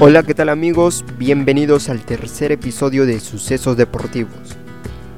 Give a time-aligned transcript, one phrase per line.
[0.00, 1.04] Hola, ¿qué tal amigos?
[1.18, 4.56] Bienvenidos al tercer episodio de Sucesos Deportivos.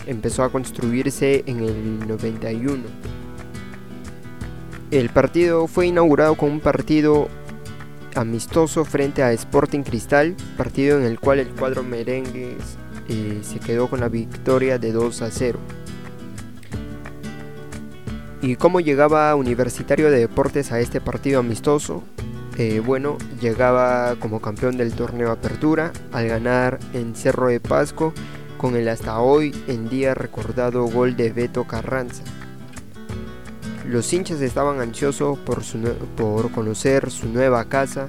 [0.06, 2.82] Empezó a construirse en el 91.
[4.90, 7.28] El partido fue inaugurado con un partido
[8.14, 12.56] amistoso frente a Sporting Cristal, partido en el cual el cuadro merengue
[13.08, 15.58] eh, se quedó con la victoria de 2 a 0.
[18.42, 22.02] ¿Y cómo llegaba Universitario de Deportes a este partido amistoso?
[22.56, 28.12] Eh, bueno, llegaba como campeón del torneo Apertura al ganar en Cerro de Pasco
[28.56, 32.22] con el hasta hoy en día recordado gol de Beto Carranza.
[33.90, 38.06] Los hinchas estaban ansiosos por, conocer su nueva casa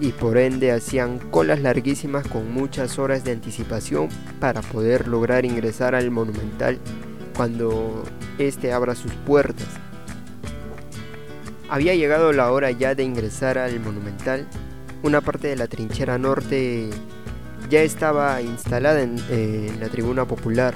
[0.00, 4.08] y por ende hacían colas larguísimas con muchas horas de anticipación
[4.40, 6.78] para poder lograr ingresar al monumental
[7.36, 8.02] cuando
[8.38, 9.68] éste abra sus puertas.
[11.68, 14.48] Había llegado la hora ya de ingresar al monumental.
[15.04, 16.90] Una parte de la trinchera norte
[17.70, 20.74] ya estaba instalada en, en la tribuna popular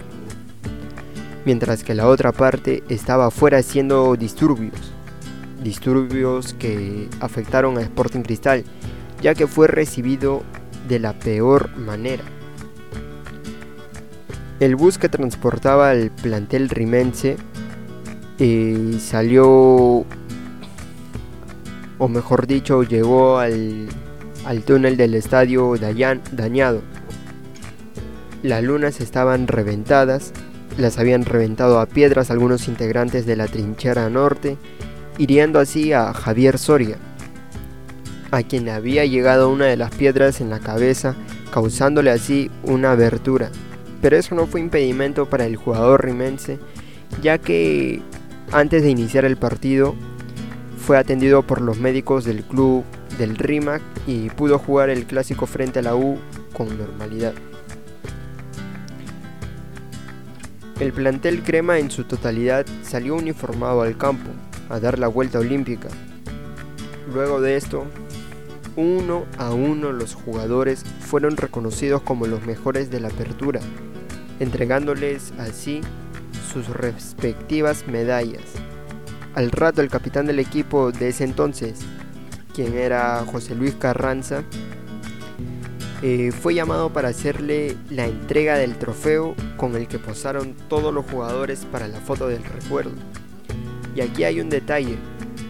[1.46, 4.92] mientras que la otra parte estaba afuera haciendo disturbios.
[5.62, 8.64] Disturbios que afectaron a Sporting Cristal,
[9.22, 10.42] ya que fue recibido
[10.88, 12.24] de la peor manera.
[14.58, 17.36] El bus que transportaba al plantel rimense
[18.38, 20.04] eh, salió,
[21.98, 23.86] o mejor dicho, llegó al,
[24.44, 26.82] al túnel del estadio dañado.
[28.42, 30.32] Las lunas estaban reventadas
[30.78, 34.56] las habían reventado a piedras algunos integrantes de la trinchera norte,
[35.18, 36.98] hiriendo así a Javier Soria,
[38.30, 41.14] a quien había llegado una de las piedras en la cabeza,
[41.50, 43.50] causándole así una abertura.
[44.02, 46.58] Pero eso no fue impedimento para el jugador rimense,
[47.22, 48.02] ya que
[48.52, 49.94] antes de iniciar el partido
[50.78, 52.84] fue atendido por los médicos del club
[53.18, 56.18] del RIMAC y pudo jugar el clásico frente a la U
[56.52, 57.32] con normalidad.
[60.78, 64.28] El plantel crema en su totalidad salió uniformado al campo
[64.68, 65.88] a dar la vuelta olímpica.
[67.14, 67.86] Luego de esto,
[68.76, 73.60] uno a uno los jugadores fueron reconocidos como los mejores de la apertura,
[74.38, 75.80] entregándoles así
[76.52, 78.44] sus respectivas medallas.
[79.34, 81.80] Al rato el capitán del equipo de ese entonces,
[82.54, 84.44] quien era José Luis Carranza,
[86.02, 91.06] eh, fue llamado para hacerle la entrega del trofeo con el que posaron todos los
[91.06, 92.92] jugadores para la foto del recuerdo.
[93.94, 94.98] Y aquí hay un detalle.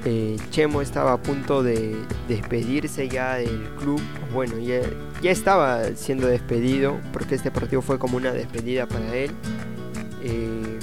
[0.05, 1.97] Eh, Chemo estaba a punto de
[2.29, 4.01] despedirse ya del club.
[4.33, 4.83] Bueno, ya,
[5.29, 9.33] estaba siendo despedido porque este partido fue como una despedida para él.
[10.23, 10.79] Eh,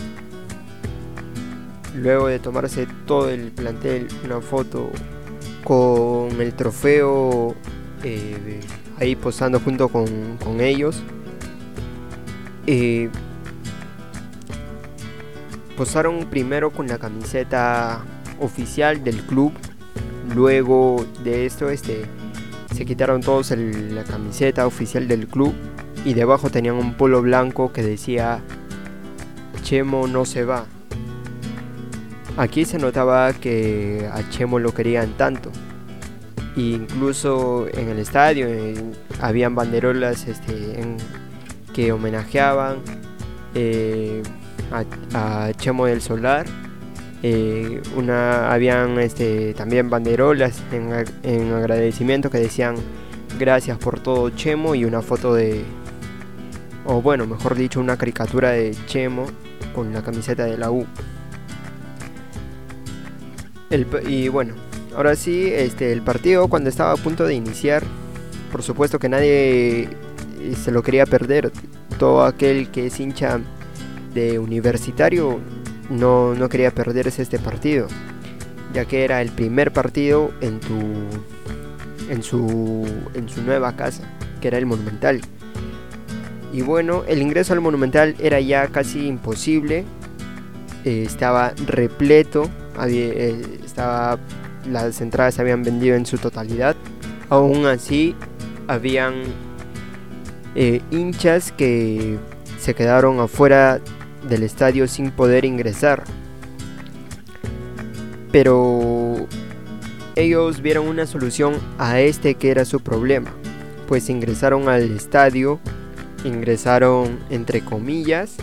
[1.95, 4.91] luego de tomarse todo el plantel una foto
[5.63, 7.55] con el trofeo
[8.99, 10.05] ahí posando junto con,
[10.59, 11.01] ellos.
[12.67, 13.09] Eh,
[15.75, 18.03] posaron primero con la camiseta
[18.39, 19.53] oficial del club.
[20.33, 22.05] Luego de esto, este,
[22.73, 25.53] se quitaron todos la camiseta oficial del club
[26.05, 28.41] y debajo tenían un polo blanco que decía
[29.61, 30.65] Chemo no se va.
[32.35, 35.51] Aquí se notaba que a Chemo lo querían tanto.
[36.55, 38.47] Incluso en el estadio
[39.19, 40.77] habían banderolas este,
[41.73, 42.77] que homenajeaban
[43.55, 44.21] eh,
[45.13, 46.45] a, Chemo del Solar.
[47.25, 50.91] Eh, una, habían este, también banderolas en,
[51.23, 52.75] en agradecimiento que decían
[53.39, 55.63] gracias por todo Chemo y una foto de,
[56.85, 59.25] o bueno, mejor dicho, una caricatura de Chemo
[59.73, 60.85] con la camiseta de la U.
[64.07, 64.53] y bueno,
[64.95, 67.83] ahora sí, este, el partido cuando estaba a punto de iniciar,
[68.51, 69.89] por supuesto que nadie
[70.39, 71.51] eh, se lo quería perder.
[71.97, 73.39] Todo aquel que es hincha
[74.13, 75.39] de universitario
[75.89, 77.87] no, no quería perderse este partido,
[78.73, 80.79] ya que era el primer partido en, tu,
[82.09, 84.03] en, su, en su nueva casa,
[84.41, 85.21] que era el Monumental.
[86.53, 89.85] Y bueno, el ingreso al Monumental era ya casi imposible.
[90.85, 92.47] Eh, estaba repleto.
[92.85, 94.19] Eh, estaba,
[94.65, 96.75] las entradas se habían vendido en su totalidad.
[97.29, 98.15] Aún así,
[98.67, 99.13] habían
[100.55, 102.17] eh, hinchas que
[102.59, 103.79] se quedaron afuera
[104.27, 106.03] del estadio sin poder ingresar.
[108.31, 109.27] Pero
[110.15, 113.31] ellos vieron una solución a este que era su problema,
[113.87, 115.59] pues ingresaron al estadio
[116.25, 118.35] ingresaron entre comillas,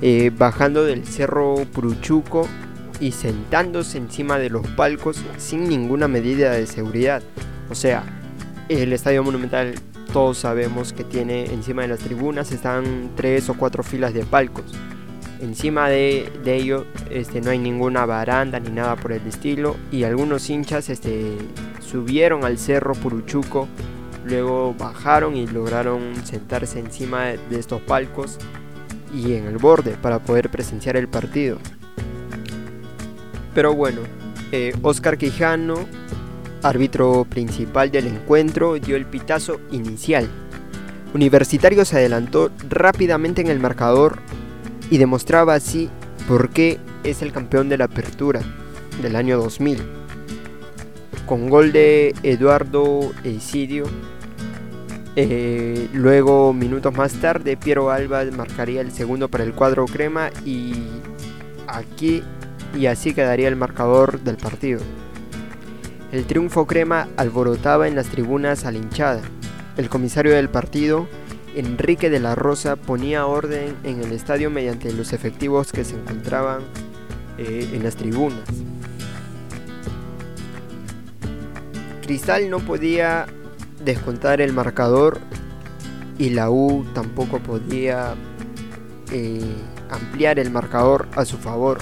[0.00, 2.48] eh, bajando del cerro Puruchuco
[3.02, 7.22] y sentándose encima de los palcos sin ninguna medida de seguridad.
[7.68, 8.04] O sea,
[8.68, 9.74] el Estadio Monumental
[10.12, 14.72] todos sabemos que tiene encima de las tribunas están tres o cuatro filas de palcos.
[15.40, 20.04] Encima de, de ello este, no hay ninguna baranda ni nada por el estilo y
[20.04, 21.36] algunos hinchas este,
[21.80, 23.68] subieron al cerro Puruchuco
[24.24, 28.38] Luego bajaron y lograron sentarse encima de estos palcos
[29.12, 31.58] y en el borde para poder presenciar el partido.
[33.54, 34.00] Pero bueno,
[34.50, 35.86] eh, Oscar Quijano,
[36.62, 40.28] árbitro principal del encuentro, dio el pitazo inicial.
[41.14, 44.18] Universitario se adelantó rápidamente en el marcador
[44.90, 45.90] y demostraba así
[46.26, 48.40] por qué es el campeón de la apertura
[49.02, 49.78] del año 2000.
[51.26, 53.84] Con gol de Eduardo Esidio
[55.14, 60.72] eh, luego, minutos más tarde, Piero Alba marcaría el segundo para el cuadro crema y
[61.66, 62.22] aquí
[62.74, 64.80] y así quedaría el marcador del partido.
[66.12, 69.22] El triunfo crema alborotaba en las tribunas a la hinchada.
[69.76, 71.08] El comisario del partido,
[71.54, 76.62] Enrique de la Rosa, ponía orden en el estadio mediante los efectivos que se encontraban
[77.38, 78.44] eh, en las tribunas.
[82.02, 83.26] Cristal no podía
[83.82, 85.18] descontar el marcador
[86.18, 88.14] y la U tampoco podía
[89.10, 89.40] eh,
[89.90, 91.78] ampliar el marcador a su favor,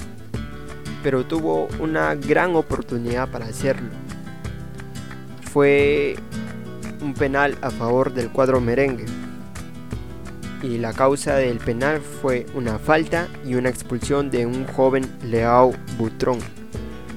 [1.03, 3.89] pero tuvo una gran oportunidad para hacerlo.
[5.51, 6.15] Fue
[7.01, 9.05] un penal a favor del cuadro merengue
[10.63, 15.73] y la causa del penal fue una falta y una expulsión de un joven Leao
[15.97, 16.39] Butrón.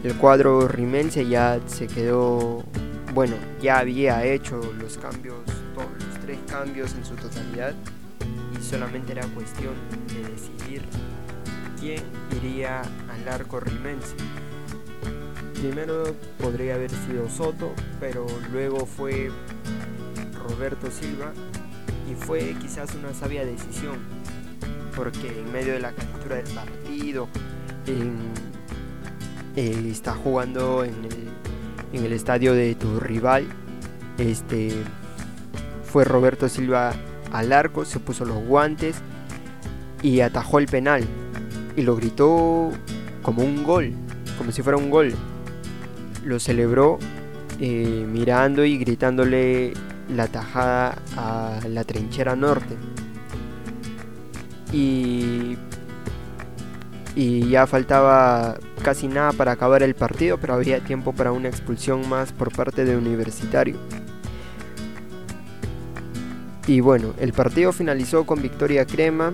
[0.02, 2.64] El cuadro rimense ya se quedó
[3.14, 5.36] bueno, ya había hecho los cambios,
[5.76, 7.72] los tres cambios en su totalidad
[8.58, 9.74] y solamente era cuestión
[10.08, 10.82] de decidir
[12.42, 14.14] iría al arco rimense.
[15.54, 19.30] Primero podría haber sido Soto, pero luego fue
[20.48, 21.32] Roberto Silva
[22.10, 23.98] y fue quizás una sabia decisión,
[24.94, 27.28] porque en medio de la calentura del partido
[29.56, 31.24] eh, está jugando en el
[31.94, 33.46] en el estadio de tu rival.
[34.18, 34.72] Este
[35.84, 36.92] fue Roberto Silva
[37.32, 38.96] al arco, se puso los guantes
[40.02, 41.06] y atajó el penal.
[41.76, 42.70] Y lo gritó
[43.22, 43.92] como un gol,
[44.38, 45.14] como si fuera un gol.
[46.24, 46.98] Lo celebró
[47.60, 49.72] eh, mirando y gritándole
[50.08, 52.76] la tajada a la trinchera norte.
[54.72, 55.56] Y,
[57.14, 62.08] y ya faltaba casi nada para acabar el partido, pero había tiempo para una expulsión
[62.08, 63.76] más por parte de Universitario.
[66.66, 69.32] Y bueno, el partido finalizó con victoria crema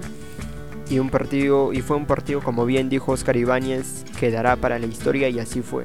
[0.91, 4.87] y un partido y fue un partido como bien dijo Oscar Ibáñez quedará para la
[4.87, 5.85] historia y así fue.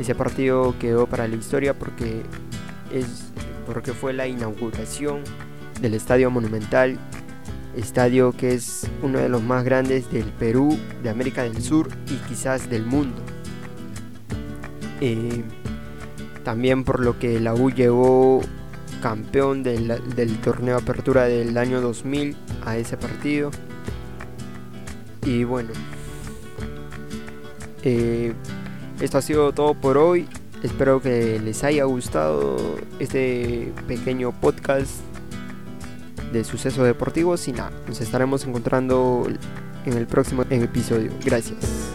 [0.00, 2.22] Ese partido quedó para la historia porque
[2.92, 3.30] es
[3.66, 5.20] porque fue la inauguración
[5.80, 6.98] del Estadio Monumental
[7.76, 12.16] estadio que es uno de los más grandes del Perú, de América del Sur y
[12.28, 13.22] quizás del mundo.
[15.00, 15.42] Eh,
[16.44, 18.40] También por lo que la U llegó
[19.00, 19.88] campeón del,
[20.42, 23.50] torneo de apertura del año 2000 a ese partido.
[25.24, 25.70] Y bueno,
[27.82, 28.32] eh,
[29.00, 30.28] esto ha sido todo por hoy.
[30.62, 34.90] Espero que les haya gustado este pequeño podcast
[36.32, 39.26] de sucesos deportivos y nada, nos estaremos encontrando
[39.84, 41.10] en el próximo episodio.
[41.24, 41.92] Gracias.